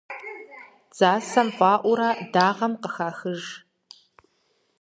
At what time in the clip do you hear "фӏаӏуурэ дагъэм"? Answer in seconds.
1.57-2.73